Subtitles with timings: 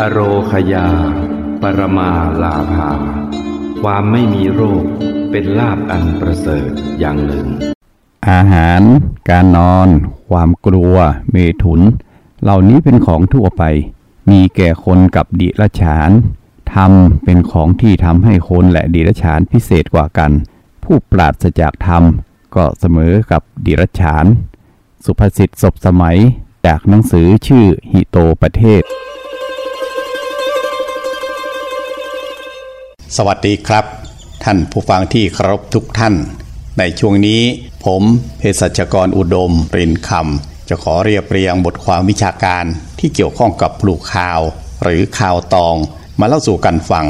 [0.00, 0.20] อโร
[0.52, 0.88] คยา
[1.62, 2.10] ปรมา
[2.42, 2.90] ลาภา
[3.82, 4.84] ความไม่มีโรค
[5.30, 7.46] เป็นลาบอันประเสริฐอย่างหนึ่ง
[8.28, 8.82] อาหาร
[9.30, 9.88] การนอน
[10.28, 10.94] ความกลัว
[11.30, 11.80] เมถุน
[12.42, 13.62] เหล่านี้เป็นของทั่วไป
[14.30, 16.10] มีแก่คนกับดิรฉาน
[16.74, 16.92] ธรรม
[17.24, 20.30] เป็นของที่ทำให้คนและดิรฉานพิเศษกว่ากัน
[20.84, 22.02] ผู้ปราศจากธรรม
[22.54, 24.26] ก็เสมอกับดิรฉาน
[25.04, 26.18] สุภาษิตศพสมัย
[26.66, 28.84] จากหนังสือชื่อหิโตประเทศ
[33.16, 33.84] สวัสดีครับ
[34.44, 36.14] ท่านผู้ฟังที่เคารพทุกท่าน
[36.78, 37.40] ในช่วงนี้
[37.84, 38.02] ผม
[38.38, 42.64] เภสัชกรอุดมปรินคำจะขอเรียบเรียงบทความวิชาการ
[42.98, 44.40] ที่เกี่ยวข้องกับปลูกข้าว
[44.82, 45.76] หรือข้าวตอง
[46.20, 47.06] มาเล่าสู่กันฟัง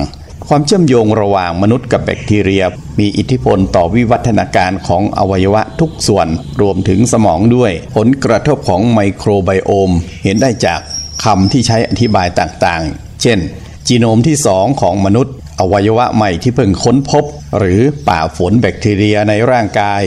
[0.49, 2.65] ความเชื่อมโยงระหว่างมนุษย์กับแบคทีเรีย
[2.99, 6.29] มีอิทธิพลต่อวิวัฒนาการของอวัยวะทุกส่วน
[6.61, 9.91] รวมถึงสมองด้วย ผลกระทบของไมโครไบโอม
[10.25, 10.81] เห็นได้จาก
[11.25, 13.39] คำที่ใช้อธิบายต่างๆ เช่น
[13.87, 17.25] จีโนมที่สองของมนุษย์ อวัยวะใหม่ที่เพิ่งค้นพบ
[17.59, 20.03] หรือป่าฝนแบคทีเรียในร่างกาย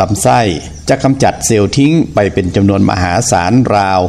[0.00, 0.40] ลำไส้
[0.88, 4.00] จะกำจัดเซลล์ทิ้งไปเป็นจำนวนมหาศาลราว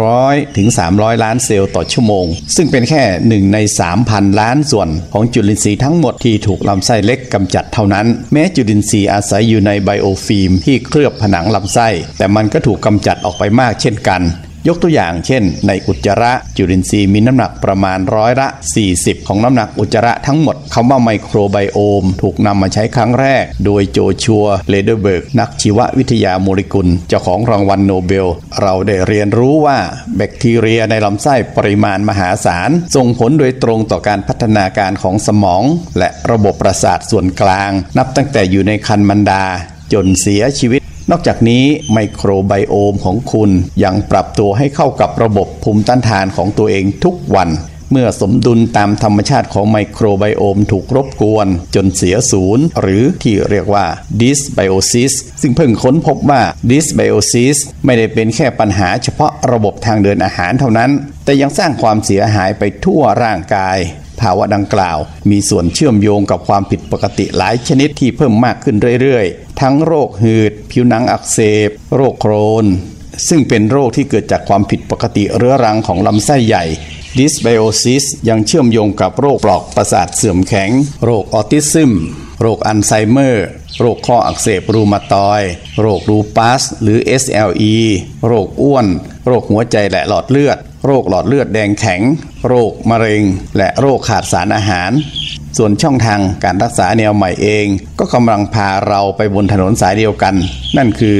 [0.00, 3.58] 100 ถึง 300 ล้านเซลล์ต่อชั่วโมง ซึ่งเป็นแค่หนึ่งใน
[3.98, 14.22] 3,000 ล้านส่วนของจุลินทรีย์ทั้งหมดที่ถูกลำไส้เล็กกำจัดเท่านั้น แม้จุลินทรีย์อาศัยอยู่ใน biofilm ที่เคลือบผนังลำไส้ แต่มันก็ถูกกำจัดออกไปมากเช่นกัน
[14.68, 18.48] ยกตัวอย่างเช่น ในอุจจาระจุลินทรีย์มีน้ำหนักประมาณร้อยละ
[18.86, 28.26] 40 ของน้ำหนักอุจจาระทั้งหมดคำว่า microbiome ถูกนำมาใช้ครั้งแรก โดยโจชัวเลเดอร์เบิร์ก นักชีววิทยาโมเลกุล เจ้าของรางวัลโนเบล
[28.62, 29.78] เราได้เรียนรู้ว่า
[30.16, 35.62] แบคทีเรียในลำไส้ปริมาณมหาศาล ส่งผลโดยตรงต่อการพัฒนาการของสมอง
[35.98, 39.44] และระบบประสาทส่วนกลาง นับตั้งแต่อยู่ในคันมันดา
[39.92, 43.50] จนเสียชีวิต นอกจากนี้ไมโครไบโอมของคุณ
[43.84, 47.48] ยังปรับตัวให้เข้ากับระบบภูมิต้านทานของตัวเองทุกวัน
[47.92, 53.86] เมื่อสมดุลตามธรรมชาติของไมโครไบโอมถูกรบกวน จนเสียศูนย์ หรือที่เรียกว่า
[54.20, 55.12] dysbiosis
[55.42, 60.90] ซึ่งเพิ่งค้นพบว่า dysbiosis ไม่ได้เป็นแค่ปัญหาเฉพาะระบบทางเดินอาหารเท่านั้น
[61.24, 63.78] แต่ยังสร้างความเสียหายไปทั่วร่างกาย
[64.20, 64.98] ภาวะดังกล่าว
[65.30, 72.66] มีส่วนเชื่อมโยงกับความผิดปกติหลายชนิดที่เพิ่มมากขึ้นเรื่อยๆ ทั้งโรคหืด ผิวหนังอักเสบ โรคโครน
[73.28, 76.64] ซึ่งเป็นโรคที่เกิดจากความผิดปกติเรื้อรังของลำไส้ใหญ่
[77.18, 80.70] dysbiosis ยังเชื่อมโยงกับโรคปลอกประสาทเสื่อมแข็ง
[81.04, 81.92] โรคออทิซึม
[82.40, 83.46] โรคอัลไซเมอร์
[83.80, 85.42] โรคข้ออักเสบรูมาตอย
[85.80, 87.74] โรครูปัส หรือ SLE
[88.26, 88.86] โรคอ้วน
[89.26, 92.00] โรคหัวใจและหลอดเลือด โรคหลอดเลือดแดงแข็ง
[92.48, 93.22] โรคมะเร็ง
[93.56, 94.90] และโรคขาดสารอาหาร
[95.56, 97.66] ส่วนช่องทางการรักษาแนวใหม่เอง
[97.98, 100.34] ก็กำลังพาเราไปบนถนนสายเดียวกัน
[100.76, 101.18] นั่นคือ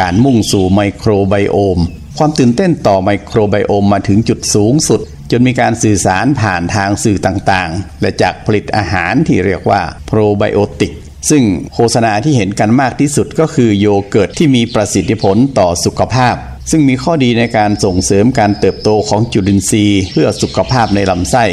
[0.00, 1.78] การมุ่งสู่ไมโครไบโอม
[2.18, 5.00] ความตื่นเต้นต่อไมโครไบโอมมาถึงจุดสูงสุด
[5.30, 10.92] จนมีการสื่อสารผ่านทางสื่อต่างๆ และจากผลิตอาหารที่เรียกว่าโปรไบโอติก
[11.30, 11.42] ซึ่ง
[11.74, 16.36] โฆษณาที่เห็นกันมากที่สุดก็คือโยเกิร์ตที่มีประสิทธิผลต่อสุขภาพ
[16.70, 21.44] ซึ่งมีข้อดีในการส่งเสริมการเติบโตของจุลินทรีย์ เพื่อสุขภาพในลำไส้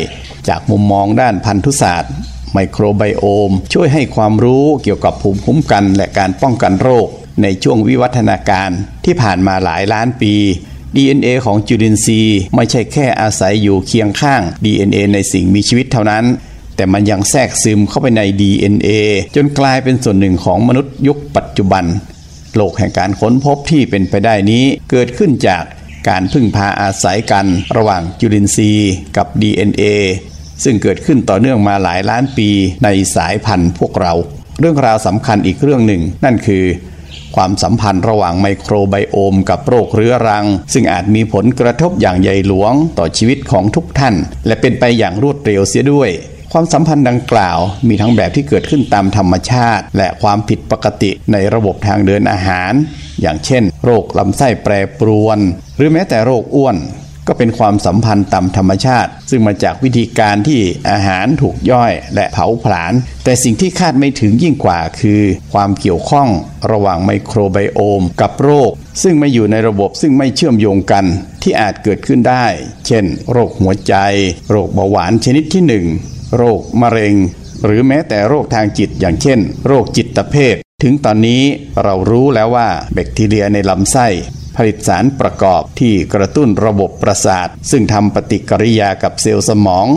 [0.47, 2.13] จากมุมมองด้านพันธุศาสตร์
[2.53, 7.07] ไมโครไบโอม ช่วยให้ความรู้เกี่ยวกับภูมิคุ้มกัน และการป้องกันโรค
[7.43, 8.69] ในช่วงวิวัฒนาการ
[9.05, 10.33] ที่ผ่านมาหลายล้านปี
[10.95, 16.25] DNA ของจุลินทรีย์ไม่ใช่แค่อาศัยอยู่เคียงข้าง DNA ในสิ่งมีชีวิตเท่านั้น
[16.77, 18.87] แต่มันยังแทรกซึมเข้าไปใน DNA
[19.35, 21.85] จนกลายเป็นส่วนหนึ่งของมนุษย์ยุคปัจจุบัน
[22.55, 25.63] โลกแห่งการค้นพบที่เป็นไปได้นี้เกิดขึ้นจาก
[26.09, 27.45] การพึ่งพาอาศัยกัน
[27.77, 29.83] ระหว่างจุลินทรีย์กับ DNA
[30.63, 32.49] ซึ่งเกิดขึ้นต่อเนื่องมาหลายล้านปี
[32.83, 34.13] ในสายพันธุ์พวกเรา
[34.59, 36.65] เรื่องราวสำคัญอีกเรื่องหนึ่ง นั่นคือ
[37.35, 46.09] ความสัมพันธ์ระหว่างไมโครไบโอมกับโรคเรื้อรัง ซึ่งอาจมีผลกระทบอย่างใหญ่หลวงต่อชีวิตของทุกท่าน และเป็นไปอย่างรวดเร็วเสียด้วย
[46.53, 52.71] ความสัมพันธ์ดังกล่าว มีทั้งแบบที่เกิดขึ้นตามธรรมชาติ และความผิดปกติในระบบทางเดินอาหาร
[53.21, 55.39] อย่างเช่น โรคลำไส้แปรปรวน
[55.77, 56.77] หรือแม้แต่โรคอ้วน
[57.27, 62.93] ก็เป็นความสัมพันธ์ตามธรรมชาติ ซึ่งมาจากวิธีการที่อาหารถูกย่อยและเผาผลาญ
[63.23, 65.21] แต่สิ่งที่คาดไม่ถึงยิ่งกว่าคือ
[65.53, 66.29] ความเกี่ยวข้อง
[66.71, 68.71] ระหว่างไมโครไบโอม กับโรค
[69.03, 71.05] ซึ่งไม่อยู่ในระบบซึ่งไม่เชื่อมโยงกัน
[71.41, 72.45] ที่อาจเกิดขึ้นได้
[72.87, 73.95] เช่น โรคหัวใจ
[74.51, 75.85] โรคเบาหวานชนิดที่หนึ่ง
[76.35, 77.15] โรคมะเร็ง
[77.65, 81.43] หรือแม้แต่โรคทางจิตอย่างเช่น โรคจิตเภท ถึงตอนนี้
[81.83, 84.07] เรารู้แล้วว่าแบคทีเรียในลำไส้
[84.55, 89.87] ผลิตสารประกอบที่กระตุ้นระบบประสาท ซึ่งทำปฏิกิริยากับเซลล์สมอง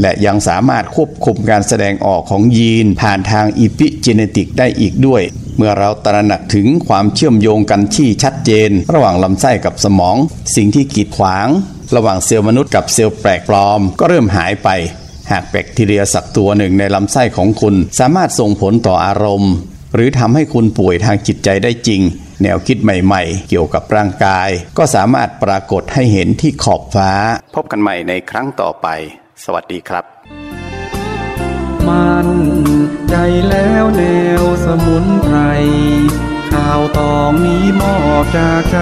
[0.00, 5.22] และยังสามารถควบคุมการแสดงออกของยีน ผ่านทางอีพิจีเนติกได้อีกด้วย
[5.56, 10.16] เมื่อเราตระหนักถึงความเชื่อมโยงกันที่ชัดเจน ระหว่างลำไส้กับสมอง
[10.56, 11.48] สิ่งที่กีดขวาง
[11.96, 14.68] ระหว่างเซลล์มนุษย์กับเซลล์แปลกปลอม ก็เริ่มหายไป
[15.30, 19.52] หากแบคทีเรียสักตัวหนึ่งในลำไส้ของคุณ สามารถส่งผลต่ออารมณ์
[19.94, 22.00] หรือทำให้คุณป่วยทางจิตใจได้จริง
[22.42, 24.48] แนวคิดใหม่ๆ เกี่ยวกับร่างกาย
[24.78, 27.10] ก็สามารถปรากฏให้เห็นที่ขอบฟ้า
[27.56, 28.86] พบกันใหม่ในครั้งต่อไป
[29.44, 30.04] สวัสดีครับ
[31.88, 32.28] มัน
[33.08, 33.14] ใจ
[33.48, 34.02] แล้วแน
[34.40, 35.36] วสมุนไพร
[36.52, 38.78] ข่าวตองนี้มอบจากใจ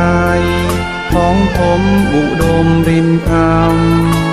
[1.12, 1.82] ของผม
[2.14, 4.31] อุดมริมคำ